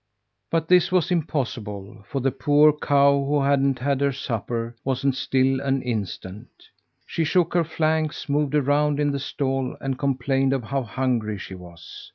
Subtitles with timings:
[0.49, 5.59] But this was impossible, for the poor cow, who hadn't had her supper, wasn't still
[5.61, 6.49] an instant.
[7.05, 11.53] She shook her flanks, moved around in the stall, and complained of how hungry she
[11.53, 12.09] was.